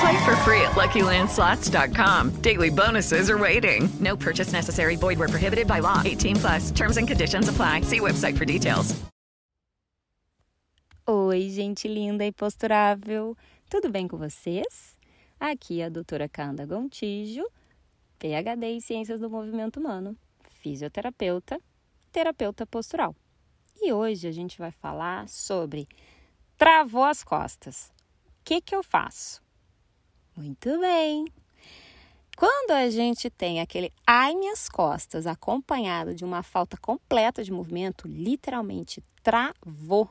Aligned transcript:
Play 0.00 0.24
for 0.24 0.36
free 0.44 0.60
at 0.62 0.76
LuckyLandSlots.com. 0.76 2.40
Daily 2.42 2.70
bonuses 2.70 3.30
are 3.30 3.38
waiting. 3.38 3.88
No 4.00 4.16
purchase 4.16 4.52
necessary. 4.52 4.96
Void 4.96 5.18
where 5.18 5.28
prohibited 5.28 5.66
by 5.66 5.80
law. 5.80 6.02
18 6.04 6.36
plus. 6.36 6.70
Terms 6.70 6.96
and 6.96 7.08
conditions 7.08 7.48
apply. 7.48 7.82
See 7.82 8.00
website 8.00 8.36
for 8.36 8.44
details. 8.44 8.94
Oi, 11.10 11.48
gente 11.48 11.88
linda 11.88 12.22
e 12.26 12.30
posturável. 12.30 13.34
Tudo 13.70 13.88
bem 13.88 14.06
com 14.06 14.18
vocês? 14.18 14.94
Aqui 15.40 15.80
é 15.80 15.86
a 15.86 15.88
doutora 15.88 16.28
Canda 16.28 16.66
Gontijo, 16.66 17.46
PhD 18.18 18.66
em 18.66 18.78
Ciências 18.78 19.18
do 19.18 19.30
Movimento 19.30 19.80
Humano, 19.80 20.14
fisioterapeuta, 20.60 21.58
terapeuta 22.12 22.66
postural. 22.66 23.16
E 23.80 23.90
hoje 23.90 24.28
a 24.28 24.32
gente 24.32 24.58
vai 24.58 24.70
falar 24.70 25.26
sobre 25.30 25.88
travou 26.58 27.04
as 27.04 27.24
costas. 27.24 27.90
O 28.40 28.44
que, 28.44 28.60
que 28.60 28.76
eu 28.76 28.82
faço? 28.82 29.40
Muito 30.38 30.78
bem. 30.78 31.24
Quando 32.36 32.70
a 32.70 32.88
gente 32.88 33.28
tem 33.28 33.60
aquele 33.60 33.92
ai 34.06 34.36
minhas 34.36 34.68
costas 34.68 35.26
acompanhado 35.26 36.14
de 36.14 36.24
uma 36.24 36.44
falta 36.44 36.76
completa 36.76 37.42
de 37.42 37.50
movimento, 37.50 38.06
literalmente 38.06 39.02
travou. 39.20 40.08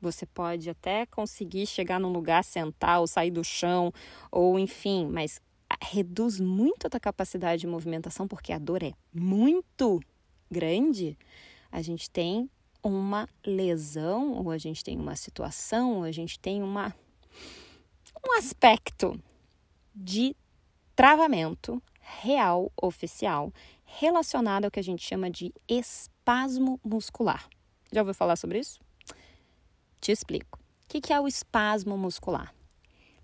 Você 0.00 0.26
pode 0.26 0.68
até 0.68 1.06
conseguir 1.06 1.64
chegar 1.68 2.00
num 2.00 2.12
lugar, 2.12 2.42
sentar 2.42 2.98
ou 2.98 3.06
sair 3.06 3.30
do 3.30 3.44
chão, 3.44 3.92
ou 4.32 4.58
enfim, 4.58 5.06
mas 5.06 5.40
reduz 5.80 6.40
muito 6.40 6.88
a 6.88 6.90
tua 6.90 6.98
capacidade 6.98 7.60
de 7.60 7.68
movimentação 7.68 8.26
porque 8.26 8.52
a 8.52 8.58
dor 8.58 8.82
é 8.82 8.92
muito 9.14 10.00
grande. 10.50 11.16
A 11.70 11.80
gente 11.80 12.10
tem 12.10 12.50
uma 12.82 13.28
lesão, 13.46 14.32
ou 14.32 14.50
a 14.50 14.58
gente 14.58 14.82
tem 14.82 14.98
uma 14.98 15.14
situação, 15.14 15.98
ou 15.98 16.02
a 16.02 16.10
gente 16.10 16.36
tem 16.40 16.64
uma, 16.64 16.92
um 18.26 18.36
aspecto 18.36 19.16
de 19.94 20.36
travamento 20.94 21.82
real, 22.00 22.70
oficial, 22.80 23.52
relacionado 23.84 24.64
ao 24.64 24.70
que 24.70 24.80
a 24.80 24.84
gente 24.84 25.04
chama 25.04 25.30
de 25.30 25.52
espasmo 25.68 26.80
muscular. 26.84 27.48
Já 27.92 28.00
ouviu 28.00 28.14
falar 28.14 28.36
sobre 28.36 28.58
isso? 28.58 28.80
Te 30.00 30.12
explico. 30.12 30.58
O 30.84 31.00
que 31.00 31.12
é 31.12 31.20
o 31.20 31.28
espasmo 31.28 31.96
muscular? 31.96 32.54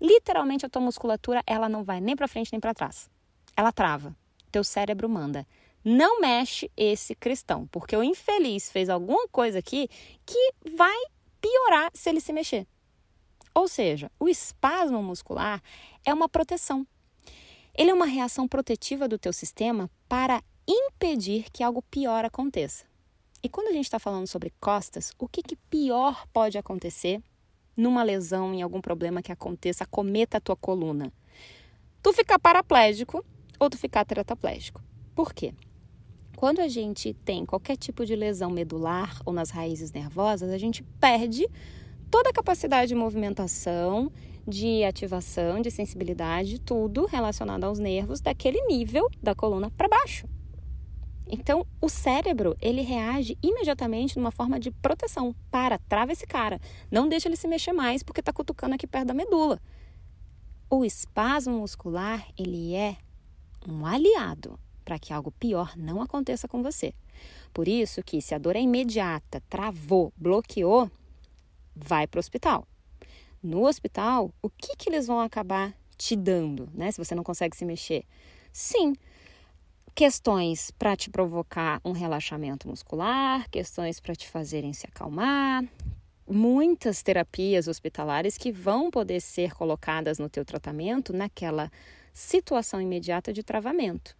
Literalmente 0.01 0.65
a 0.65 0.69
tua 0.69 0.81
musculatura 0.81 1.43
ela 1.45 1.67
não 1.67 1.83
vai 1.83 1.99
nem 1.99 2.15
para 2.15 2.27
frente 2.27 2.51
nem 2.51 2.59
para 2.59 2.73
trás. 2.73 3.09
Ela 3.55 3.71
trava. 3.71 4.15
Teu 4.51 4.63
cérebro 4.63 5.09
manda. 5.09 5.45
Não 5.83 6.19
mexe 6.19 6.71
esse 6.75 7.15
cristão, 7.15 7.67
porque 7.67 7.95
o 7.95 8.03
infeliz 8.03 8.71
fez 8.71 8.89
alguma 8.89 9.27
coisa 9.27 9.59
aqui 9.59 9.87
que 10.25 10.53
vai 10.75 10.97
piorar 11.39 11.89
se 11.93 12.09
ele 12.09 12.19
se 12.19 12.33
mexer. 12.33 12.67
Ou 13.53 13.67
seja, 13.67 14.11
o 14.19 14.29
espasmo 14.29 15.01
muscular 15.01 15.61
é 16.05 16.13
uma 16.13 16.29
proteção. 16.29 16.85
Ele 17.75 17.91
é 17.91 17.93
uma 17.93 18.05
reação 18.05 18.47
protetiva 18.47 19.07
do 19.07 19.17
teu 19.17 19.31
sistema 19.31 19.89
para 20.07 20.43
impedir 20.67 21.49
que 21.51 21.63
algo 21.63 21.81
pior 21.81 22.25
aconteça. 22.25 22.85
E 23.41 23.47
quando 23.47 23.67
a 23.67 23.71
gente 23.71 23.85
está 23.85 23.99
falando 23.99 24.27
sobre 24.27 24.51
costas, 24.59 25.13
o 25.17 25.27
que, 25.27 25.41
que 25.41 25.55
pior 25.55 26.27
pode 26.33 26.57
acontecer 26.57 27.21
numa 27.75 28.03
lesão, 28.03 28.53
em 28.53 28.61
algum 28.61 28.81
problema 28.81 29.21
que 29.21 29.31
aconteça, 29.31 29.85
cometa 29.85 30.37
a 30.37 30.41
tua 30.41 30.55
coluna? 30.55 31.11
Tu 32.03 32.13
ficar 32.13 32.37
paraplégico 32.37 33.23
ou 33.57 33.69
tu 33.69 33.77
ficar 33.77 34.05
tetraplégico. 34.05 34.83
Por 35.15 35.33
quê? 35.33 35.53
Quando 36.35 36.59
a 36.59 36.67
gente 36.67 37.13
tem 37.13 37.45
qualquer 37.45 37.75
tipo 37.75 38.05
de 38.05 38.15
lesão 38.15 38.49
medular 38.49 39.21
ou 39.25 39.33
nas 39.33 39.49
raízes 39.49 39.91
nervosas, 39.91 40.49
a 40.49 40.57
gente 40.57 40.83
perde 40.99 41.45
toda 42.09 42.29
a 42.29 42.33
capacidade 42.33 42.89
de 42.89 42.95
movimentação, 42.95 44.11
de 44.47 44.83
ativação, 44.83 45.61
de 45.61 45.69
sensibilidade, 45.69 46.59
tudo 46.59 47.05
relacionado 47.05 47.63
aos 47.63 47.79
nervos 47.79 48.19
daquele 48.19 48.61
nível 48.65 49.09
da 49.21 49.35
coluna 49.35 49.69
para 49.71 49.87
baixo. 49.87 50.27
Então, 51.31 51.65
o 51.79 51.87
cérebro, 51.87 52.57
ele 52.59 52.81
reage 52.81 53.37
imediatamente 53.43 54.17
numa 54.17 54.31
forma 54.31 54.59
de 54.59 54.71
proteção. 54.71 55.35
Para, 55.51 55.77
trava 55.77 56.11
esse 56.11 56.25
cara. 56.25 56.59
Não 56.89 57.07
deixa 57.07 57.27
ele 57.27 57.35
se 57.35 57.47
mexer 57.47 57.71
mais 57.71 58.01
porque 58.01 58.19
está 58.19 58.33
cutucando 58.33 58.73
aqui 58.73 58.87
perto 58.87 59.09
da 59.09 59.13
medula. 59.13 59.61
O 60.67 60.83
espasmo 60.83 61.59
muscular, 61.59 62.27
ele 62.35 62.73
é 62.73 62.97
um 63.67 63.85
aliado 63.85 64.59
para 64.83 64.97
que 64.97 65.13
algo 65.13 65.31
pior 65.31 65.73
não 65.77 66.01
aconteça 66.01 66.47
com 66.47 66.63
você. 66.63 66.95
Por 67.53 67.67
isso 67.67 68.01
que 68.01 68.21
se 68.21 68.33
a 68.33 68.39
dor 68.39 68.55
é 68.55 68.61
imediata, 68.61 69.43
travou, 69.47 70.11
bloqueou, 70.17 70.89
vai 71.83 72.07
para 72.07 72.17
o 72.17 72.19
hospital. 72.19 72.67
No 73.41 73.65
hospital, 73.65 74.33
o 74.41 74.49
que, 74.49 74.75
que 74.75 74.89
eles 74.89 75.07
vão 75.07 75.19
acabar 75.19 75.73
te 75.97 76.15
dando, 76.15 76.69
né? 76.73 76.91
Se 76.91 76.97
você 76.97 77.15
não 77.15 77.23
consegue 77.23 77.55
se 77.55 77.65
mexer. 77.65 78.05
Sim, 78.51 78.95
questões 79.93 80.71
para 80.71 80.95
te 80.95 81.09
provocar 81.09 81.81
um 81.83 81.91
relaxamento 81.91 82.67
muscular, 82.67 83.49
questões 83.49 83.99
para 83.99 84.15
te 84.15 84.27
fazerem 84.29 84.73
se 84.73 84.87
acalmar, 84.87 85.63
muitas 86.27 87.01
terapias 87.01 87.67
hospitalares 87.67 88.37
que 88.37 88.51
vão 88.51 88.89
poder 88.89 89.19
ser 89.19 89.53
colocadas 89.53 90.19
no 90.19 90.29
teu 90.29 90.45
tratamento 90.45 91.11
naquela 91.11 91.71
situação 92.13 92.81
imediata 92.81 93.33
de 93.33 93.43
travamento. 93.43 94.15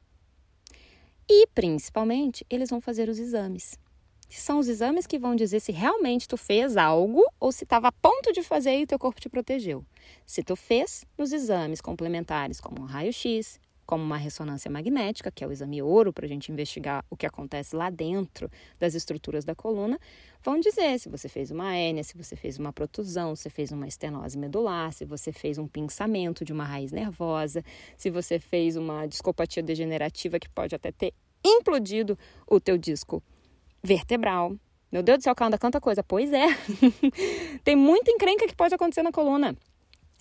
E 1.30 1.46
principalmente, 1.54 2.46
eles 2.50 2.70
vão 2.70 2.82
fazer 2.82 3.08
os 3.08 3.20
exames. 3.20 3.78
São 4.38 4.60
os 4.60 4.68
exames 4.68 5.08
que 5.08 5.18
vão 5.18 5.36
dizer 5.36 5.60
se 5.60 5.72
realmente 5.72 6.28
tu 6.28 6.38
fez 6.38 6.78
algo 6.78 7.24
ou 7.40 7.52
se 7.52 7.64
estava 7.64 7.88
a 7.88 7.92
ponto 7.92 8.32
de 8.32 8.44
fazer 8.44 8.78
e 8.80 8.84
o 8.84 8.88
teu 8.88 9.00
corpo 9.00 9.20
te 9.20 9.30
protegeu. 9.30 9.86
Se 10.26 10.44
tu 10.44 10.56
fez, 10.56 11.06
nos 11.18 11.32
exames 11.32 11.82
complementares 11.82 12.60
como 12.60 12.82
um 12.82 12.86
raio-x, 12.86 13.60
como 13.86 14.04
uma 14.04 14.18
ressonância 14.18 14.70
magnética, 14.70 15.32
que 15.32 15.44
é 15.44 15.48
o 15.48 15.52
exame 15.52 15.82
ouro 15.82 16.14
para 16.14 16.26
a 16.26 16.30
gente 16.30 16.52
investigar 16.52 17.04
o 17.10 17.18
que 17.18 17.26
acontece 17.26 17.76
lá 17.76 17.90
dentro 17.90 18.48
das 18.80 18.94
estruturas 18.94 19.44
da 19.44 19.56
coluna, 19.56 20.00
vão 20.44 20.60
dizer 20.60 21.00
se 21.00 21.10
você 21.10 21.28
fez 21.28 21.50
uma 21.50 21.76
hérnia, 21.76 22.04
se 22.04 22.16
você 22.16 22.36
fez 22.36 22.60
uma 22.60 22.72
protusão, 22.72 23.36
se 23.36 23.50
fez 23.50 23.72
uma 23.72 23.88
estenose 23.88 24.38
medular, 24.38 24.94
se 24.94 25.06
você 25.06 25.32
fez 25.32 25.58
um 25.58 25.68
pinçamento 25.68 26.46
de 26.46 26.54
uma 26.54 26.66
raiz 26.66 26.92
nervosa, 26.92 27.64
se 27.98 28.12
você 28.12 28.38
fez 28.38 28.76
uma 28.76 29.08
discopatia 29.08 29.64
degenerativa 29.64 30.40
que 30.40 30.50
pode 30.50 30.76
até 30.76 30.92
ter 30.92 31.16
implodido 31.44 32.16
o 32.46 32.60
teu 32.60 32.78
disco 32.78 33.24
vertebral. 33.84 34.56
Meu 34.92 35.04
Deus 35.04 35.20
do 35.20 35.24
céu, 35.24 35.36
Canda, 35.36 35.58
quanta 35.58 35.80
coisa. 35.80 36.04
Pois 36.04 36.32
é. 36.34 36.48
Tem 37.64 37.76
muita 37.76 38.12
encrenca 38.12 38.48
que 38.48 38.56
pode 38.56 38.74
acontecer 38.74 39.04
na 39.04 39.12
coluna. 39.12 39.56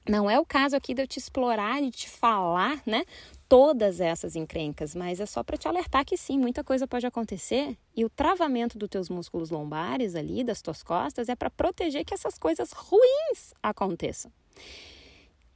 Não 0.08 0.30
é 0.30 0.38
o 0.40 0.46
caso 0.46 0.74
aqui 0.74 0.94
de 0.94 1.02
eu 1.02 1.06
te 1.06 1.18
explorar 1.18 1.82
e 1.82 1.90
te 1.90 2.08
falar, 2.08 2.82
né, 2.86 3.04
todas 3.46 4.00
essas 4.00 4.36
encrencas, 4.36 4.94
mas 4.94 5.20
é 5.20 5.26
só 5.26 5.42
para 5.42 5.58
te 5.58 5.68
alertar 5.68 6.02
que 6.02 6.16
sim, 6.16 6.38
muita 6.38 6.64
coisa 6.64 6.86
pode 6.86 7.06
acontecer 7.06 7.76
e 7.94 8.06
o 8.06 8.10
travamento 8.10 8.78
dos 8.78 8.88
teus 8.88 9.10
músculos 9.10 9.50
lombares 9.50 10.14
ali, 10.14 10.42
das 10.42 10.62
tuas 10.62 10.82
costas, 10.82 11.28
é 11.28 11.36
para 11.36 11.50
proteger 11.50 12.06
que 12.06 12.14
essas 12.14 12.38
coisas 12.38 12.72
ruins 12.72 13.52
aconteçam. 13.62 14.32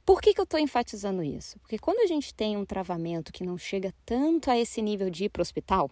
Por 0.05 0.21
que, 0.21 0.33
que 0.33 0.39
eu 0.39 0.43
estou 0.43 0.59
enfatizando 0.59 1.23
isso? 1.23 1.57
Porque 1.59 1.79
quando 1.79 1.99
a 1.99 2.07
gente 2.07 2.33
tem 2.33 2.55
um 2.55 2.65
travamento 2.65 3.31
que 3.31 3.43
não 3.43 3.57
chega 3.57 3.93
tanto 4.05 4.51
a 4.51 4.57
esse 4.57 4.81
nível 4.81 5.09
de 5.09 5.25
ir 5.25 5.29
para 5.29 5.39
o 5.39 5.43
hospital, 5.43 5.89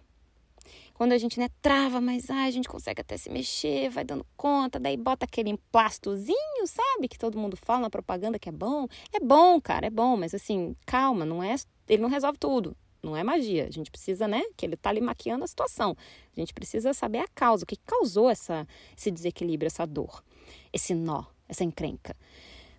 quando 0.94 1.14
a 1.14 1.18
gente 1.18 1.40
né, 1.40 1.50
trava, 1.62 2.00
mas 2.00 2.30
ah, 2.30 2.44
a 2.44 2.52
gente 2.52 2.70
consegue 2.70 3.02
até 3.02 3.18
se 3.18 3.30
mexer, 3.30 3.90
vai 3.90 4.04
dando 4.04 4.26
conta, 4.38 4.80
daí 4.80 4.96
bota 4.98 5.26
aquele 5.26 5.50
emplastozinho, 5.50 6.68
sabe? 6.68 7.08
Que 7.08 7.18
todo 7.18 7.38
mundo 7.38 7.58
fala 7.58 7.82
na 7.82 7.90
propaganda 7.90 8.38
que 8.38 8.50
é 8.50 8.52
bom. 8.52 8.88
É 9.12 9.20
bom, 9.20 9.60
cara, 9.60 9.88
é 9.88 9.90
bom, 9.90 10.16
mas 10.18 10.34
assim, 10.36 10.76
calma, 10.86 11.26
não 11.26 11.42
é. 11.44 11.56
Ele 11.88 12.02
não 12.02 12.10
resolve 12.10 12.38
tudo. 12.38 12.76
não 13.04 13.18
é 13.18 13.24
magia. 13.24 13.66
A 13.68 13.72
gente 13.72 13.90
precisa, 13.90 14.28
né? 14.28 14.44
Que 14.56 14.66
ele 14.66 14.78
tá 14.78 14.90
ali 14.90 15.02
maquiando 15.02 15.44
a 15.44 15.48
situação. 15.48 15.96
A 16.36 16.40
gente 16.40 16.54
precisa 16.54 16.94
saber 16.94 17.20
a 17.20 17.28
causa, 17.28 17.64
o 17.64 17.68
que 17.68 17.78
causou 17.78 18.30
essa, 18.30 18.68
esse 18.96 19.10
desequilíbrio, 19.10 19.68
essa 19.68 19.86
dor, 19.86 20.24
esse 20.72 20.94
nó, 20.94 21.24
essa 21.50 21.64
encrenca. 21.64 22.16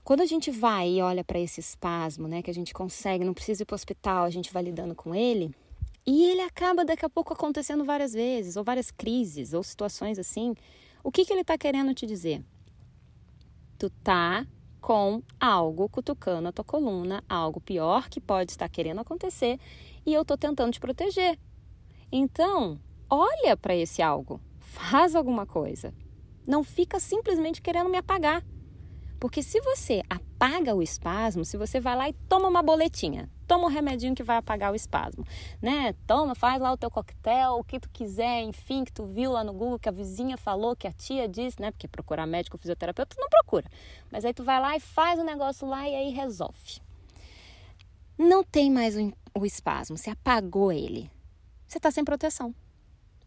Quando 0.05 0.21
a 0.21 0.27
gente 0.27 0.51
vai 0.51 0.89
e 0.89 1.03
olha 1.03 1.23
para 1.23 1.39
esse 1.39 1.61
espasmo, 1.61 2.27
né, 2.27 2.43
que 2.43 2.51
a 2.51 2.55
gente 2.55 2.75
consegue, 2.75 3.25
não 3.25 3.35
precisa 3.35 3.63
ir 3.63 3.67
para 3.67 3.75
o 3.75 3.77
hospital, 3.77 4.25
a 4.25 4.31
gente 4.31 4.53
vai 4.53 4.63
lidando 4.63 4.97
com 4.97 5.15
ele, 5.15 5.55
e 6.07 6.25
ele 6.25 6.41
acaba 6.41 6.85
daqui 6.85 7.05
a 7.05 7.11
pouco 7.11 7.33
acontecendo 7.33 7.85
várias 7.85 8.13
vezes, 8.13 8.57
ou 8.57 8.65
várias 8.65 8.91
crises, 8.91 9.53
ou 9.53 9.63
situações 9.63 10.19
assim. 10.19 10.55
O 11.03 11.11
que, 11.11 11.25
que 11.25 11.33
ele 11.33 11.43
está 11.43 11.57
querendo 11.57 11.95
te 11.95 12.07
dizer? 12.07 12.45
Tu 13.79 13.89
tá 14.03 14.47
com 14.81 15.23
algo 15.39 15.89
cutucando 15.89 16.49
a 16.49 16.53
tua 16.53 16.65
coluna, 16.65 17.23
algo 17.29 17.61
pior 17.61 18.09
que 18.09 18.21
pode 18.21 18.51
estar 18.51 18.69
querendo 18.69 19.01
acontecer, 19.01 19.59
e 20.05 20.13
eu 20.13 20.25
tô 20.25 20.37
tentando 20.37 20.73
te 20.73 20.81
proteger. 20.81 21.39
Então, 22.11 22.81
olha 23.09 23.57
para 23.57 23.77
esse 23.77 24.03
algo, 24.03 24.41
faz 24.59 25.15
alguma 25.15 25.47
coisa. 25.47 25.95
Não 26.45 26.65
fica 26.65 26.99
simplesmente 26.99 27.63
querendo 27.63 27.89
me 27.89 27.97
apagar. 27.97 28.45
Porque 29.23 29.41
se 29.41 29.61
você 29.61 30.03
apaga 30.11 30.75
o 30.75 30.83
espasmo, 30.83 31.45
se 31.45 31.57
você 31.57 31.79
vai 31.79 31.95
lá 31.95 32.09
e 32.09 32.13
toma 32.29 32.49
uma 32.49 32.61
boletinha, 32.61 33.31
toma 33.47 33.67
um 33.67 33.69
remedinho 33.69 34.17
que 34.17 34.23
vai 34.25 34.37
apagar 34.37 34.73
o 34.73 34.75
espasmo, 34.75 35.25
né? 35.63 35.95
Toma, 36.09 36.35
faz 36.35 36.61
lá 36.61 36.73
o 36.73 36.77
teu 36.77 36.91
coquetel, 36.91 37.53
o 37.53 37.63
que 37.63 37.79
tu 37.79 37.89
quiser, 37.89 38.43
enfim, 38.43 38.83
que 38.83 38.91
tu 38.91 39.05
viu 39.05 39.31
lá 39.31 39.45
no 39.45 39.53
Google, 39.53 39.79
que 39.79 39.89
a 39.89 39.93
vizinha 39.93 40.37
falou, 40.37 40.75
que 40.75 40.89
a 40.89 40.93
tia 40.93 41.29
disse, 41.29 41.63
né? 41.63 41.71
Porque 41.71 41.87
procurar 41.87 42.27
médico, 42.27 42.59
fisioterapeuta, 42.59 43.15
tu 43.15 43.21
não 43.21 43.29
procura. 43.29 43.71
Mas 44.11 44.25
aí 44.25 44.35
tu 44.35 44.43
vai 44.43 44.61
lá 44.61 44.77
e 44.77 44.81
faz 44.81 45.21
o 45.21 45.25
negócio 45.25 45.69
lá 45.69 45.89
e 45.89 45.95
aí 45.95 46.11
resolve. 46.11 46.81
Não 48.19 48.43
tem 48.43 48.73
mais 48.73 48.97
o, 48.97 49.13
o 49.39 49.47
espasmo, 49.47 49.97
você 49.97 50.11
apagou 50.11 50.73
ele. 50.73 51.09
Você 51.69 51.79
está 51.79 51.93
sem 51.93 52.05
proteção. 52.05 52.53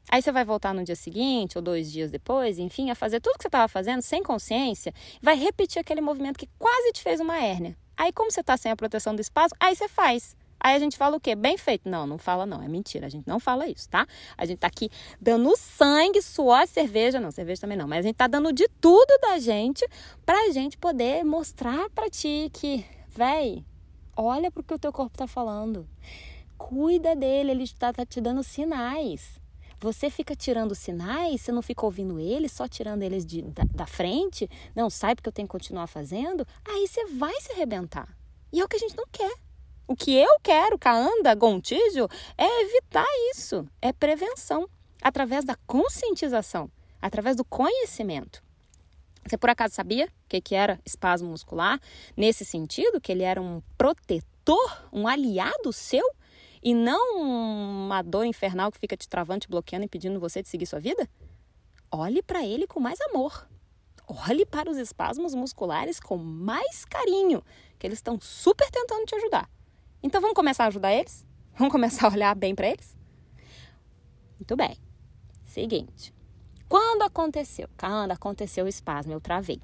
Aí 0.09 0.21
você 0.21 0.31
vai 0.31 0.45
voltar 0.45 0.73
no 0.73 0.83
dia 0.83 0.95
seguinte 0.95 1.57
ou 1.57 1.61
dois 1.61 1.91
dias 1.91 2.11
depois, 2.11 2.59
enfim, 2.59 2.89
a 2.89 2.95
fazer 2.95 3.19
tudo 3.19 3.37
que 3.37 3.43
você 3.43 3.47
estava 3.47 3.67
fazendo 3.67 4.01
sem 4.01 4.21
consciência, 4.21 4.93
vai 5.21 5.35
repetir 5.35 5.79
aquele 5.79 6.01
movimento 6.01 6.37
que 6.37 6.49
quase 6.59 6.91
te 6.91 7.01
fez 7.01 7.19
uma 7.19 7.37
hérnia. 7.37 7.75
Aí, 7.97 8.11
como 8.11 8.29
você 8.29 8.41
está 8.41 8.57
sem 8.57 8.71
a 8.71 8.75
proteção 8.75 9.15
do 9.15 9.21
espaço, 9.21 9.55
aí 9.59 9.75
você 9.75 9.87
faz. 9.87 10.35
Aí 10.59 10.75
a 10.75 10.79
gente 10.79 10.97
fala 10.97 11.17
o 11.17 11.19
quê? 11.19 11.35
Bem 11.35 11.57
feito. 11.57 11.87
Não, 11.87 12.07
não 12.07 12.17
fala 12.17 12.45
não, 12.45 12.61
é 12.61 12.67
mentira. 12.67 13.05
A 13.05 13.09
gente 13.09 13.27
não 13.27 13.39
fala 13.39 13.67
isso, 13.67 13.87
tá? 13.89 14.07
A 14.37 14.45
gente 14.45 14.59
tá 14.59 14.67
aqui 14.67 14.89
dando 15.21 15.55
sangue, 15.55 16.21
suor, 16.21 16.65
cerveja, 16.67 17.19
não, 17.19 17.31
cerveja 17.31 17.61
também 17.61 17.77
não, 17.77 17.87
mas 17.87 17.99
a 17.99 18.07
gente 18.07 18.15
tá 18.15 18.27
dando 18.27 18.51
de 18.51 18.67
tudo 18.81 19.19
da 19.21 19.37
gente 19.37 19.87
pra 20.25 20.51
gente 20.51 20.77
poder 20.77 21.23
mostrar 21.23 21.89
pra 21.91 22.09
ti 22.09 22.49
que, 22.51 22.85
véi, 23.09 23.63
olha 24.15 24.49
pro 24.49 24.63
que 24.63 24.73
o 24.73 24.79
teu 24.79 24.91
corpo 24.91 25.17
tá 25.17 25.27
falando. 25.27 25.87
Cuida 26.57 27.15
dele, 27.15 27.51
ele 27.51 27.67
tá, 27.69 27.93
tá 27.93 28.05
te 28.05 28.19
dando 28.19 28.41
sinais. 28.41 29.39
Você 29.80 30.10
fica 30.10 30.36
tirando 30.36 30.74
sinais, 30.74 31.42
você 31.42 31.51
não 31.51 31.62
fica 31.62 31.86
ouvindo 31.86 32.19
eles, 32.19 32.51
só 32.51 32.68
tirando 32.68 33.04
eles 33.04 33.25
de, 33.25 33.42
da, 33.42 33.63
da 33.63 33.86
frente, 33.86 34.50
não 34.75 34.89
sai 34.89 35.16
porque 35.16 35.30
eu 35.30 35.33
tenho 35.33 35.48
que 35.48 35.51
continuar 35.51 35.88
fazendo, 35.88 36.45
aí 36.68 36.88
você 36.88 37.06
vai 37.06 37.33
se 37.42 37.51
arrebentar. 37.51 38.16
E 38.51 38.60
é 38.60 38.63
o 38.63 38.68
que 38.68 38.77
a 38.77 38.80
gente 38.80 38.95
não 38.95 39.06
quer. 39.12 39.33
O 39.88 39.95
que 39.95 40.16
eu 40.16 40.39
quero, 40.42 40.80
Caanda, 40.80 41.36
Gontijo, 41.36 42.07
é 42.38 42.62
evitar 42.63 43.06
isso, 43.31 43.68
é 43.81 43.94
prevenção, 43.94 44.68
através 45.01 45.45
da 45.45 45.56
conscientização, 45.68 46.72
através 47.01 47.36
do 47.36 47.45
conhecimento. 47.45 48.44
Você 49.27 49.38
por 49.38 49.50
acaso 49.50 49.75
sabia 49.75 50.06
o 50.06 50.30
que, 50.30 50.42
que 50.42 50.56
era 50.56 50.80
espasmo 50.86 51.30
muscular? 51.30 51.80
Nesse 52.16 52.45
sentido, 52.45 53.01
que 53.01 53.12
ele 53.12 53.24
era 53.24 53.42
um 53.42 53.62
protetor, 53.77 54.88
um 54.92 55.07
aliado 55.07 55.72
seu 55.74 56.07
e 56.65 56.73
não 56.73 57.21
uma 57.21 58.01
dor 58.01 58.25
infernal 58.25 58.71
que 58.71 58.79
fica 58.79 58.97
te 58.97 59.07
travando, 59.07 59.41
te 59.41 59.47
bloqueando, 59.47 59.85
impedindo 59.85 60.19
você 60.19 60.41
de 60.41 60.50
seguir 60.50 60.65
sua 60.65 60.79
vida? 60.79 61.07
Olhe 61.91 62.23
para 62.23 62.44
ele 62.44 62.65
com 62.65 62.79
mais 62.79 63.00
amor. 63.01 63.47
Olhe 64.07 64.47
para 64.47 64.71
os 64.71 64.77
espasmos 64.77 65.35
musculares 65.35 66.00
com 66.00 66.17
mais 66.17 66.83
carinho, 66.83 67.44
que 67.77 67.85
eles 67.85 68.00
estão 68.00 68.19
super 68.19 68.67
tentando 68.71 69.06
te 69.06 69.13
ajudar. 69.13 69.47
Então 70.01 70.19
vamos 70.19 70.33
começar 70.33 70.63
a 70.63 70.67
ajudar 70.67 70.91
eles? 70.91 71.23
Vamos 71.56 71.71
começar 71.71 72.07
a 72.07 72.12
olhar 72.12 72.35
bem 72.35 72.56
para 72.56 72.69
eles? 72.69 72.97
Muito 74.39 74.56
bem. 74.56 74.75
Seguinte. 75.44 76.15
Quando 76.67 77.03
aconteceu? 77.03 77.69
Quando 77.77 78.12
aconteceu 78.12 78.65
o 78.65 78.67
espasmo, 78.67 79.13
eu 79.13 79.21
travei. 79.21 79.62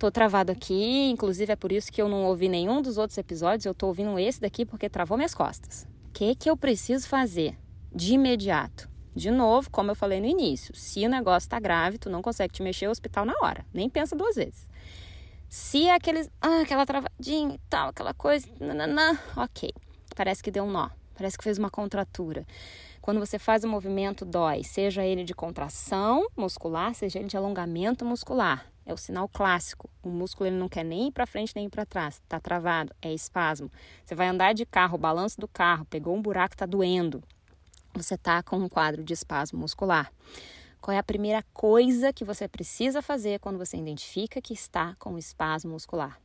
Tô 0.00 0.10
travado 0.10 0.50
aqui, 0.50 1.10
inclusive 1.10 1.52
é 1.52 1.56
por 1.56 1.70
isso 1.70 1.92
que 1.92 2.02
eu 2.02 2.08
não 2.08 2.24
ouvi 2.24 2.48
nenhum 2.48 2.82
dos 2.82 2.98
outros 2.98 3.16
episódios, 3.18 3.66
eu 3.66 3.74
tô 3.74 3.86
ouvindo 3.86 4.18
esse 4.18 4.40
daqui 4.40 4.66
porque 4.66 4.88
travou 4.88 5.16
minhas 5.16 5.34
costas 5.34 5.87
que, 6.18 6.34
que 6.34 6.50
eu 6.50 6.56
preciso 6.56 7.06
fazer 7.06 7.56
de 7.94 8.14
imediato? 8.14 8.90
De 9.14 9.30
novo, 9.30 9.70
como 9.70 9.92
eu 9.92 9.94
falei 9.94 10.20
no 10.20 10.26
início, 10.26 10.74
se 10.74 11.06
o 11.06 11.08
negócio 11.08 11.46
está 11.46 11.60
grave, 11.60 11.96
tu 11.96 12.10
não 12.10 12.20
consegue 12.20 12.52
te 12.52 12.60
mexer 12.60 12.86
ao 12.86 12.90
hospital 12.90 13.24
na 13.24 13.34
hora. 13.40 13.64
Nem 13.72 13.88
pensa 13.88 14.16
duas 14.16 14.34
vezes. 14.34 14.68
Se 15.48 15.86
é 15.86 15.94
aqueles, 15.94 16.28
ah, 16.40 16.62
aquela 16.62 16.84
travadinha 16.84 17.54
e 17.54 17.60
tal, 17.70 17.90
aquela 17.90 18.12
coisa, 18.12 18.48
nananã, 18.58 19.16
ok. 19.36 19.70
Parece 20.16 20.42
que 20.42 20.50
deu 20.50 20.64
um 20.64 20.70
nó, 20.72 20.88
parece 21.14 21.38
que 21.38 21.44
fez 21.44 21.56
uma 21.56 21.70
contratura. 21.70 22.44
Quando 23.08 23.20
você 23.20 23.38
faz 23.38 23.64
o 23.64 23.68
movimento, 23.68 24.22
dói, 24.26 24.62
seja 24.62 25.02
ele 25.02 25.24
de 25.24 25.32
contração 25.32 26.28
muscular, 26.36 26.94
seja 26.94 27.18
ele 27.18 27.26
de 27.26 27.38
alongamento 27.38 28.04
muscular. 28.04 28.70
É 28.84 28.92
o 28.92 28.98
sinal 28.98 29.26
clássico. 29.26 29.88
O 30.02 30.10
músculo 30.10 30.50
ele 30.50 30.58
não 30.58 30.68
quer 30.68 30.84
nem 30.84 31.08
ir 31.08 31.12
para 31.12 31.26
frente 31.26 31.56
nem 31.56 31.70
para 31.70 31.86
trás. 31.86 32.16
Está 32.16 32.38
travado, 32.38 32.94
é 33.00 33.10
espasmo. 33.10 33.72
Você 34.04 34.14
vai 34.14 34.28
andar 34.28 34.52
de 34.52 34.66
carro, 34.66 34.98
balanço 34.98 35.40
do 35.40 35.48
carro, 35.48 35.86
pegou 35.86 36.14
um 36.14 36.20
buraco, 36.20 36.54
está 36.54 36.66
doendo. 36.66 37.22
Você 37.94 38.14
está 38.14 38.42
com 38.42 38.58
um 38.58 38.68
quadro 38.68 39.02
de 39.02 39.14
espasmo 39.14 39.58
muscular. 39.58 40.12
Qual 40.78 40.94
é 40.94 40.98
a 40.98 41.02
primeira 41.02 41.42
coisa 41.54 42.12
que 42.12 42.26
você 42.26 42.46
precisa 42.46 43.00
fazer 43.00 43.40
quando 43.40 43.56
você 43.56 43.78
identifica 43.78 44.42
que 44.42 44.52
está 44.52 44.94
com 44.98 45.16
espasmo 45.16 45.70
muscular? 45.70 46.20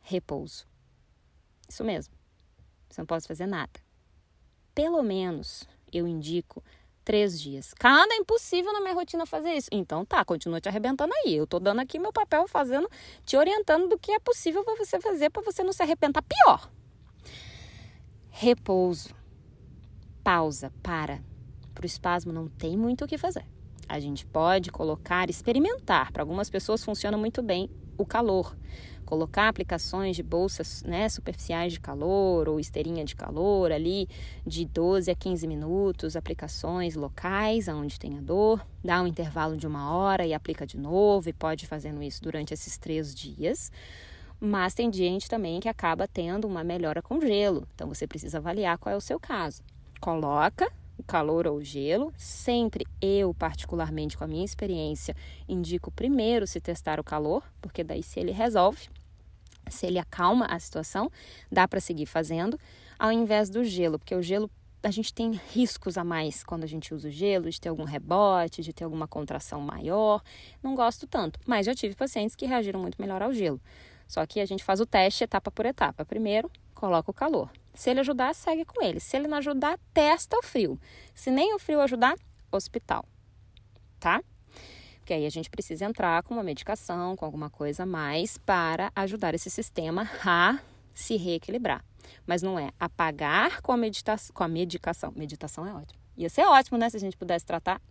Repouso. 0.00 0.66
Isso 1.68 1.84
mesmo. 1.84 2.14
Você 2.88 3.02
não 3.02 3.06
pode 3.06 3.28
fazer 3.28 3.44
nada. 3.44 3.78
Pelo 4.74 5.02
menos 5.02 5.68
eu 5.92 6.06
indico 6.06 6.62
três 7.04 7.40
dias. 7.40 7.74
Cada 7.74 8.14
é 8.14 8.18
impossível 8.18 8.72
na 8.72 8.80
minha 8.80 8.94
rotina 8.94 9.26
fazer 9.26 9.52
isso. 9.52 9.68
Então 9.72 10.04
tá, 10.04 10.24
continua 10.24 10.60
te 10.60 10.68
arrebentando 10.68 11.12
aí. 11.14 11.34
Eu 11.34 11.46
tô 11.46 11.58
dando 11.58 11.80
aqui 11.80 11.98
meu 11.98 12.12
papel, 12.12 12.46
fazendo, 12.46 12.88
te 13.24 13.36
orientando 13.36 13.88
do 13.88 13.98
que 13.98 14.12
é 14.12 14.18
possível 14.18 14.64
para 14.64 14.76
você 14.76 15.00
fazer 15.00 15.30
para 15.30 15.42
você 15.42 15.62
não 15.62 15.72
se 15.72 15.82
arrebentar 15.82 16.22
pior. 16.22 16.70
Repouso. 18.28 19.14
Pausa, 20.22 20.72
para. 20.82 21.22
Para 21.74 21.82
o 21.82 21.86
espasmo 21.86 22.32
não 22.32 22.48
tem 22.48 22.76
muito 22.76 23.04
o 23.04 23.08
que 23.08 23.18
fazer. 23.18 23.44
A 23.88 23.98
gente 23.98 24.24
pode 24.24 24.70
colocar, 24.70 25.28
experimentar. 25.28 26.12
Para 26.12 26.22
algumas 26.22 26.48
pessoas 26.48 26.84
funciona 26.84 27.16
muito 27.18 27.42
bem 27.42 27.68
o 27.98 28.06
calor 28.06 28.56
colocar 29.10 29.48
aplicações 29.48 30.14
de 30.14 30.22
bolsas 30.22 30.84
né, 30.84 31.08
superficiais 31.08 31.72
de 31.72 31.80
calor 31.80 32.48
ou 32.48 32.60
esteirinha 32.60 33.04
de 33.04 33.16
calor 33.16 33.72
ali 33.72 34.08
de 34.46 34.64
12 34.64 35.10
a 35.10 35.16
15 35.16 35.48
minutos, 35.48 36.14
aplicações 36.14 36.94
locais 36.94 37.68
aonde 37.68 37.98
tem 37.98 38.16
a 38.16 38.20
dor, 38.20 38.64
dá 38.84 39.02
um 39.02 39.08
intervalo 39.08 39.56
de 39.56 39.66
uma 39.66 39.92
hora 39.92 40.24
e 40.24 40.32
aplica 40.32 40.64
de 40.64 40.78
novo 40.78 41.28
e 41.28 41.32
pode 41.32 41.66
fazendo 41.66 42.00
isso 42.00 42.22
durante 42.22 42.54
esses 42.54 42.78
três 42.78 43.12
dias. 43.12 43.72
Mas 44.38 44.74
tem 44.74 44.92
gente 44.92 45.28
também 45.28 45.58
que 45.58 45.68
acaba 45.68 46.06
tendo 46.06 46.46
uma 46.46 46.62
melhora 46.62 47.02
com 47.02 47.20
gelo, 47.20 47.66
então 47.74 47.88
você 47.88 48.06
precisa 48.06 48.38
avaliar 48.38 48.78
qual 48.78 48.94
é 48.94 48.96
o 48.96 49.00
seu 49.00 49.18
caso. 49.18 49.64
Coloca 50.00 50.70
o 50.96 51.02
calor 51.02 51.48
ou 51.48 51.56
o 51.56 51.64
gelo. 51.64 52.12
Sempre 52.16 52.86
eu, 53.02 53.34
particularmente 53.34 54.16
com 54.16 54.22
a 54.22 54.28
minha 54.28 54.44
experiência, 54.44 55.16
indico 55.48 55.90
primeiro 55.90 56.46
se 56.46 56.60
testar 56.60 57.00
o 57.00 57.04
calor, 57.04 57.42
porque 57.60 57.82
daí 57.82 58.02
se 58.02 58.20
ele 58.20 58.30
resolve, 58.30 58.88
se 59.70 59.86
ele 59.86 59.98
acalma 59.98 60.46
a 60.46 60.58
situação, 60.58 61.10
dá 61.50 61.66
para 61.66 61.80
seguir 61.80 62.06
fazendo, 62.06 62.58
ao 62.98 63.10
invés 63.10 63.48
do 63.48 63.64
gelo, 63.64 63.98
porque 63.98 64.14
o 64.14 64.22
gelo 64.22 64.50
a 64.82 64.90
gente 64.90 65.12
tem 65.12 65.32
riscos 65.52 65.98
a 65.98 66.04
mais 66.04 66.42
quando 66.42 66.64
a 66.64 66.66
gente 66.66 66.94
usa 66.94 67.08
o 67.08 67.10
gelo, 67.10 67.50
de 67.50 67.60
ter 67.60 67.68
algum 67.68 67.84
rebote, 67.84 68.62
de 68.62 68.72
ter 68.72 68.84
alguma 68.84 69.06
contração 69.06 69.60
maior. 69.60 70.22
Não 70.62 70.74
gosto 70.74 71.06
tanto, 71.06 71.38
mas 71.46 71.66
já 71.66 71.74
tive 71.74 71.94
pacientes 71.94 72.34
que 72.34 72.46
reagiram 72.46 72.80
muito 72.80 73.00
melhor 73.00 73.22
ao 73.22 73.32
gelo. 73.32 73.60
Só 74.08 74.24
que 74.26 74.40
a 74.40 74.46
gente 74.46 74.64
faz 74.64 74.80
o 74.80 74.86
teste 74.86 75.22
etapa 75.22 75.50
por 75.50 75.66
etapa. 75.66 76.04
Primeiro, 76.04 76.50
coloca 76.74 77.10
o 77.10 77.14
calor. 77.14 77.50
Se 77.74 77.90
ele 77.90 78.00
ajudar, 78.00 78.34
segue 78.34 78.64
com 78.64 78.82
ele. 78.82 78.98
Se 78.98 79.16
ele 79.16 79.28
não 79.28 79.38
ajudar, 79.38 79.78
testa 79.92 80.36
o 80.36 80.42
frio. 80.42 80.80
Se 81.14 81.30
nem 81.30 81.54
o 81.54 81.58
frio 81.58 81.80
ajudar, 81.80 82.16
hospital. 82.50 83.04
Tá? 84.00 84.22
Porque 85.10 85.18
aí 85.18 85.26
a 85.26 85.30
gente 85.30 85.50
precisa 85.50 85.84
entrar 85.86 86.22
com 86.22 86.34
uma 86.34 86.42
medicação, 86.44 87.16
com 87.16 87.24
alguma 87.24 87.50
coisa 87.50 87.82
a 87.82 87.86
mais 87.86 88.38
para 88.38 88.92
ajudar 88.94 89.34
esse 89.34 89.50
sistema 89.50 90.08
a 90.24 90.60
se 90.94 91.16
reequilibrar. 91.16 91.84
Mas 92.24 92.42
não 92.42 92.56
é 92.56 92.70
apagar 92.78 93.60
com 93.60 93.72
a, 93.72 93.76
meditação, 93.76 94.32
com 94.32 94.44
a 94.44 94.46
medicação. 94.46 95.12
Meditação 95.16 95.66
é 95.66 95.74
ótimo. 95.74 95.98
Ia 96.16 96.30
ser 96.30 96.42
ótimo, 96.42 96.78
né? 96.78 96.88
Se 96.88 96.96
a 96.96 97.00
gente 97.00 97.16
pudesse 97.16 97.44
tratar. 97.44 97.82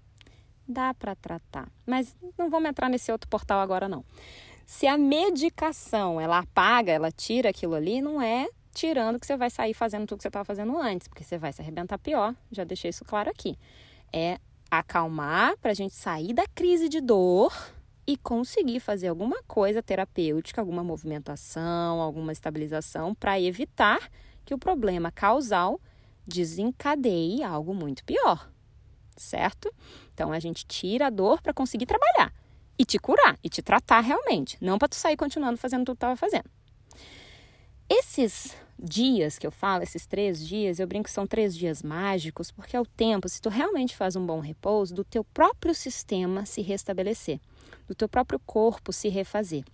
Dá 0.66 0.94
para 0.94 1.14
tratar. 1.14 1.70
Mas 1.86 2.16
não 2.38 2.50
vamos 2.50 2.70
entrar 2.70 2.88
nesse 2.88 3.12
outro 3.12 3.30
portal 3.30 3.60
agora, 3.60 3.90
não. 3.90 4.06
Se 4.66 4.88
a 4.88 4.98
medicação 4.98 6.22
ela 6.22 6.40
apaga, 6.40 6.94
ela 6.94 7.12
tira 7.12 7.50
aquilo 7.50 7.76
ali, 7.76 8.02
não 8.02 8.22
é 8.22 8.48
tirando 8.74 9.20
que 9.20 9.28
você 9.28 9.36
vai 9.36 9.50
sair 9.50 9.74
fazendo 9.74 10.08
tudo 10.08 10.20
que 10.20 10.24
você 10.24 10.30
estava 10.30 10.46
fazendo 10.46 10.78
antes, 10.78 11.10
porque 11.10 11.26
você 11.26 11.38
vai 11.38 11.52
se 11.52 11.62
arrebentar 11.62 11.98
pior. 11.98 12.34
Já 12.50 12.64
deixei 12.64 12.92
isso 12.92 13.04
claro 13.04 13.30
aqui. 13.30 13.58
É 14.14 14.40
acalmar 14.70 15.58
para 15.58 15.72
a 15.72 15.74
gente 15.74 15.94
sair 15.96 16.34
da 16.34 16.46
crise 16.48 16.88
de 16.88 17.02
dor 17.02 17.54
e 18.06 18.18
conseguir 18.18 18.80
fazer 18.80 19.08
alguma 19.08 19.42
coisa 19.44 19.84
terapêutica, 19.84 20.62
alguma 20.62 20.84
movimentação, 20.84 22.02
alguma 22.02 22.32
estabilização 22.32 23.14
para 23.14 23.40
evitar 23.40 24.00
que 24.46 24.54
o 24.54 24.58
problema 24.58 25.12
causal 25.12 25.80
desencadeie 26.26 27.44
algo 27.44 27.74
muito 27.74 28.04
pior, 28.04 28.52
certo? 29.16 29.74
Então 30.14 30.32
a 30.32 30.40
gente 30.40 30.66
tira 30.66 31.08
a 31.08 31.10
dor 31.10 31.42
para 31.42 31.54
conseguir 31.54 31.86
trabalhar 31.86 32.34
e 32.78 32.86
te 32.86 32.98
curar 32.98 33.38
e 33.44 33.50
te 33.50 33.62
tratar 33.62 34.00
realmente, 34.00 34.58
não 34.60 34.78
para 34.78 34.88
tu 34.88 34.96
sair 34.96 35.18
continuando 35.18 35.58
fazendo 35.58 35.86
tudo 35.86 35.96
que 35.96 35.98
estava 35.98 36.16
fazendo. 36.16 36.50
Esses 37.90 38.56
dias 38.82 39.38
que 39.38 39.46
eu 39.46 39.52
falo, 39.52 39.84
esses 39.84 40.06
três 40.06 40.46
dias, 40.46 40.80
eu 40.80 40.88
brinco 40.88 41.06
que 41.06 41.12
são 41.12 41.28
três 41.28 41.56
dias 41.56 41.84
mágicos, 41.84 42.52
porque 42.52 42.76
é 42.76 42.80
o 42.82 42.86
tempo, 42.86 43.28
se 43.28 43.42
tu 43.42 43.50
realmente 43.50 43.96
faz 43.96 44.16
um 44.16 44.26
bom 44.26 44.40
repouso, 44.40 44.96
do 44.96 45.04
teu 45.04 45.24
próprio 45.24 45.76
sistema 45.76 46.46
se 46.46 46.62
restabelecer 46.62 47.40
do 47.90 47.96
teu 47.96 48.08
próprio 48.08 48.40
corpo 48.40 48.94
se 48.94 49.10
refazer. 49.10 49.66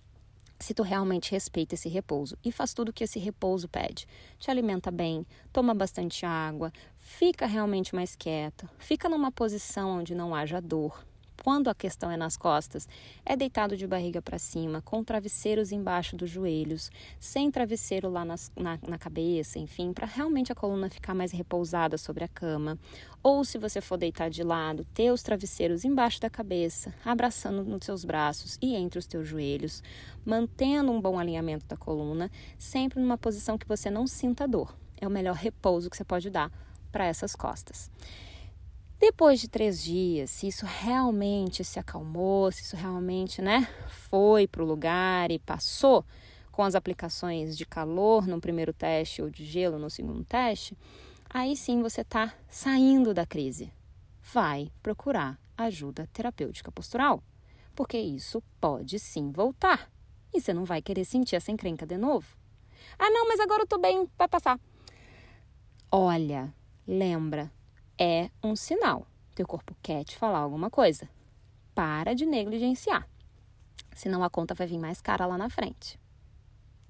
Se 0.58 0.72
tu 0.72 0.82
realmente 0.82 1.30
respeita 1.30 1.74
esse 1.74 1.86
repouso 1.86 2.38
e 2.42 2.50
faz 2.50 2.72
tudo 2.72 2.88
o 2.88 2.92
que 2.92 3.04
esse 3.04 3.18
repouso 3.18 3.68
pede. 3.68 4.08
Te 4.38 4.50
alimenta 4.50 4.90
bem, 4.90 5.26
toma 5.52 5.74
bastante 5.74 6.24
água, 6.24 6.72
fica 6.96 7.44
realmente 7.44 7.94
mais 7.94 8.16
quieto, 8.16 8.66
fica 8.78 9.06
numa 9.06 9.30
posição 9.30 9.98
onde 9.98 10.14
não 10.14 10.34
haja 10.34 10.58
dor, 10.58 11.04
quando 11.42 11.68
a 11.68 11.74
questão 11.74 12.10
é 12.10 12.16
nas 12.16 12.36
costas, 12.36 12.88
é 13.24 13.36
deitado 13.36 13.76
de 13.76 13.86
barriga 13.86 14.20
para 14.20 14.38
cima, 14.38 14.82
com 14.82 15.02
travesseiros 15.04 15.72
embaixo 15.72 16.16
dos 16.16 16.30
joelhos, 16.30 16.90
sem 17.20 17.50
travesseiro 17.50 18.10
lá 18.10 18.24
nas, 18.24 18.50
na, 18.56 18.78
na 18.86 18.98
cabeça, 18.98 19.58
enfim, 19.58 19.92
para 19.92 20.06
realmente 20.06 20.52
a 20.52 20.54
coluna 20.54 20.90
ficar 20.90 21.14
mais 21.14 21.32
repousada 21.32 21.96
sobre 21.98 22.24
a 22.24 22.28
cama. 22.28 22.78
Ou 23.22 23.44
se 23.44 23.58
você 23.58 23.80
for 23.80 23.96
deitar 23.96 24.30
de 24.30 24.42
lado, 24.42 24.84
ter 24.94 25.10
os 25.10 25.22
travesseiros 25.22 25.84
embaixo 25.84 26.20
da 26.20 26.30
cabeça, 26.30 26.94
abraçando 27.04 27.64
nos 27.64 27.84
seus 27.84 28.04
braços 28.04 28.58
e 28.60 28.74
entre 28.74 28.98
os 28.98 29.06
teus 29.06 29.26
joelhos, 29.26 29.82
mantendo 30.24 30.92
um 30.92 31.00
bom 31.00 31.18
alinhamento 31.18 31.66
da 31.66 31.76
coluna, 31.76 32.30
sempre 32.58 33.00
numa 33.00 33.18
posição 33.18 33.58
que 33.58 33.66
você 33.66 33.90
não 33.90 34.06
sinta 34.06 34.46
dor. 34.46 34.76
É 35.00 35.06
o 35.06 35.10
melhor 35.10 35.36
repouso 35.36 35.90
que 35.90 35.96
você 35.96 36.04
pode 36.04 36.30
dar 36.30 36.50
para 36.90 37.04
essas 37.04 37.34
costas. 37.34 37.90
Depois 38.98 39.40
de 39.40 39.48
três 39.48 39.82
dias, 39.82 40.30
se 40.30 40.48
isso 40.48 40.64
realmente 40.64 41.62
se 41.62 41.78
acalmou, 41.78 42.50
se 42.50 42.62
isso 42.62 42.76
realmente 42.76 43.42
né, 43.42 43.68
foi 43.88 44.46
para 44.46 44.62
o 44.62 44.66
lugar 44.66 45.30
e 45.30 45.38
passou 45.38 46.04
com 46.50 46.62
as 46.62 46.74
aplicações 46.74 47.58
de 47.58 47.66
calor 47.66 48.26
no 48.26 48.40
primeiro 48.40 48.72
teste 48.72 49.20
ou 49.20 49.28
de 49.28 49.44
gelo 49.44 49.78
no 49.78 49.90
segundo 49.90 50.24
teste, 50.24 50.76
aí 51.28 51.54
sim 51.54 51.82
você 51.82 52.00
está 52.00 52.34
saindo 52.48 53.12
da 53.12 53.26
crise. 53.26 53.70
Vai 54.32 54.72
procurar 54.82 55.38
ajuda 55.58 56.08
terapêutica 56.14 56.72
postural, 56.72 57.22
porque 57.74 57.98
isso 57.98 58.42
pode 58.58 58.98
sim 58.98 59.30
voltar 59.30 59.90
e 60.32 60.40
você 60.40 60.54
não 60.54 60.64
vai 60.64 60.80
querer 60.80 61.04
sentir 61.04 61.36
essa 61.36 61.52
encrenca 61.52 61.84
de 61.84 61.98
novo. 61.98 62.34
Ah, 62.98 63.10
não, 63.10 63.28
mas 63.28 63.40
agora 63.40 63.62
eu 63.62 63.66
tô 63.66 63.76
bem, 63.76 64.08
vai 64.16 64.26
passar. 64.26 64.58
Olha, 65.90 66.54
lembra, 66.86 67.52
é 67.98 68.30
um 68.42 68.54
sinal. 68.54 69.06
Teu 69.34 69.46
corpo 69.46 69.76
quer 69.82 70.04
te 70.04 70.16
falar 70.16 70.38
alguma 70.38 70.70
coisa. 70.70 71.08
Para 71.74 72.14
de 72.14 72.24
negligenciar. 72.24 73.08
Senão 73.94 74.22
a 74.22 74.30
conta 74.30 74.54
vai 74.54 74.66
vir 74.66 74.78
mais 74.78 75.00
cara 75.00 75.26
lá 75.26 75.38
na 75.38 75.48
frente. 75.48 75.98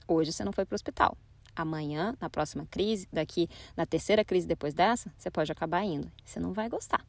Hoje 0.08 0.32
você 0.32 0.44
não 0.44 0.52
foi 0.52 0.64
para 0.64 0.74
o 0.74 0.76
hospital. 0.76 1.16
Amanhã, 1.54 2.14
na 2.20 2.28
próxima 2.28 2.66
crise, 2.66 3.08
daqui 3.12 3.48
na 3.76 3.86
terceira 3.86 4.24
crise 4.24 4.46
depois 4.46 4.74
dessa, 4.74 5.12
você 5.16 5.30
pode 5.30 5.50
acabar 5.50 5.82
indo. 5.82 6.10
Você 6.24 6.38
não 6.38 6.52
vai 6.52 6.68
gostar. 6.68 7.04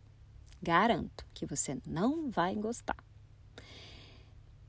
Garanto 0.62 1.26
que 1.34 1.46
você 1.46 1.78
não 1.86 2.30
vai 2.30 2.56
gostar. 2.56 2.98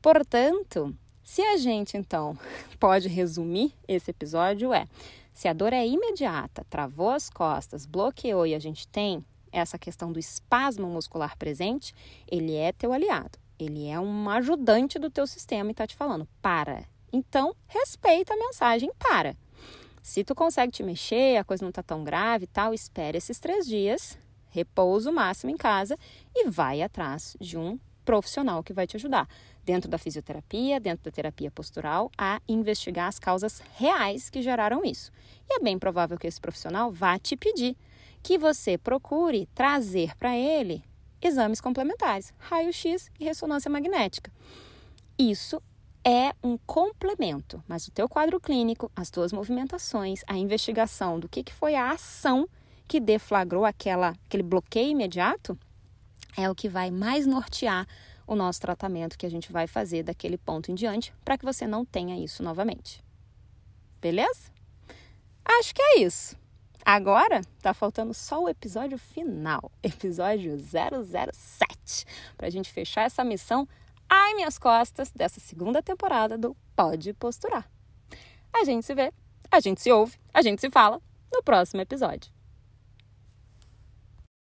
Portanto, 0.03 0.95
se 1.23 1.43
a 1.43 1.57
gente 1.57 1.97
então 1.97 2.39
pode 2.79 3.09
resumir 3.09 3.73
esse 3.87 4.11
episódio 4.11 4.73
é 4.73 4.87
se 5.39 5.47
a 5.47 5.53
dor 5.53 5.73
é 5.73 5.87
imediata, 5.87 6.67
travou 6.69 7.11
as 7.11 7.31
costas, 7.31 7.87
bloqueou 7.87 8.45
e 8.45 8.57
a 8.57 8.59
gente 8.59 8.89
tem 8.89 9.25
essa 9.53 9.79
questão 9.79 10.11
do 10.11 10.19
espasmo 10.19 10.89
muscular 10.89 11.39
presente, 11.39 11.95
ele 12.27 12.57
é 12.57 12.73
teu 12.73 12.93
aliado. 12.93 13.39
Ele 13.57 13.87
é 13.87 14.01
um 14.01 14.29
ajudante 14.31 14.99
do 14.99 15.09
teu 15.09 15.29
sistema 15.29 15.71
e 15.71 15.73
está 15.73 15.87
te 15.87 15.95
falando, 15.95 16.27
para. 16.43 16.83
Então, 17.13 17.55
respeita 17.69 18.35
a 18.35 18.37
mensagem, 18.37 18.91
para. 18.99 19.37
Se 20.03 20.25
tu 20.25 20.35
consegue 20.35 20.73
te 20.73 20.83
mexer, 20.83 21.37
a 21.37 21.45
coisa 21.45 21.63
não 21.63 21.71
está 21.71 21.85
tão 21.85 22.03
grave 22.03 22.43
e 22.43 22.49
tal, 22.49 22.75
espere 22.75 23.19
esses 23.19 23.39
três 23.39 23.65
dias, 23.65 24.19
repouso 24.51 25.13
máximo 25.13 25.53
em 25.53 25.57
casa 25.57 25.97
e 26.35 26.51
vai 26.51 26.83
atrás 26.83 27.37
de 27.41 27.57
um 27.57 27.79
profissional 28.05 28.61
que 28.65 28.73
vai 28.73 28.89
te 28.89 28.97
ajudar, 28.97 29.29
dentro 29.69 29.91
da 29.91 29.99
fisioterapia, 29.99 30.81
dentro 30.81 31.05
da 31.05 31.11
terapia 31.11 31.51
postural, 31.51 32.11
a 32.17 32.41
investigar 32.49 33.07
as 33.07 33.19
causas 33.19 33.63
reais 33.77 34.31
que 34.31 34.41
geraram 34.41 34.83
isso. 34.83 35.13
E 35.47 35.57
é 35.57 35.61
bem 35.63 35.79
provável 35.79 36.17
que 36.17 36.27
esse 36.27 36.41
profissional 36.41 36.91
vá 36.91 37.19
te 37.19 37.37
pedir 37.37 37.77
que 38.23 38.39
você 38.39 38.79
procure 38.79 39.47
trazer 39.55 40.17
para 40.17 40.35
ele 40.35 40.83
exames 41.21 41.61
complementares, 41.61 42.33
raio-x 42.39 43.11
e 43.21 43.25
ressonância 43.25 43.71
magnética. 43.71 44.33
Isso 45.19 45.61
é 46.03 46.33
um 46.43 46.57
complemento, 46.57 47.63
mas 47.69 47.87
o 47.87 47.91
teu 47.91 48.09
quadro 48.09 48.41
clínico, 48.41 48.91
as 48.97 49.11
tuas 49.11 49.35
movimentações, 49.35 50.23
a 50.27 50.35
investigação 50.39 51.21
do 51.21 51.29
que, 51.29 51.45
que 51.45 51.53
foi 51.53 51.75
a 51.75 51.91
ação 51.91 52.49
que 52.87 52.99
deflagrou 52.99 53.67
aquela, 53.67 54.15
aquele 54.27 54.43
bloqueio 54.43 54.93
imediato, 54.93 55.59
é 56.39 56.49
o 56.49 56.55
que 56.55 56.71
vai 56.71 56.91
mais 56.91 57.27
nortear 57.27 57.87
o 58.29 58.37
nosso 58.37 58.61
tratamento 58.61 59.17
que 59.17 59.25
a 59.25 59.31
gente 59.31 59.51
vai 59.51 59.67
fazer 59.67 60.03
daquele 60.03 60.37
ponto 60.37 60.71
em 60.71 60.75
diante 60.75 61.13
para 61.25 61.39
que 61.39 61.45
você 61.45 61.67
não 61.67 61.85
tenha 61.85 62.23
isso 62.23 62.43
novamente. 62.43 63.03
Beleza? 64.01 64.53
Acho 65.43 65.75
que 65.75 65.83
é 65.83 66.01
isso. 66.01 66.37
Agora 66.85 67.41
tá 67.63 67.73
faltando 67.73 68.13
só 68.13 68.43
o 68.43 68.49
episódio 68.49 68.99
final, 68.99 69.73
episódio 69.83 70.57
007, 70.59 72.05
para 72.37 72.47
a 72.47 72.51
gente 72.51 72.71
fechar 72.71 73.03
essa 73.03 73.25
missão 73.25 73.67
ai 74.09 74.35
minhas 74.35 74.59
costas 74.59 75.11
dessa 75.11 75.41
segunda 75.41 75.83
temporada 75.83 76.37
do 76.39 76.57
Pode 76.77 77.13
Posturar. 77.15 77.69
A 78.53 78.65
gente 78.65 78.85
se 78.85 78.95
vê, 78.95 79.13
a 79.51 79.61
gente 79.61 79.81
se 79.81 79.91
ouve, 79.91 80.19
a 80.33 80.43
gente 80.43 80.61
se 80.61 80.71
fala 80.71 81.01
no 81.33 81.43
próximo 81.43 81.81
episódio. 81.81 82.38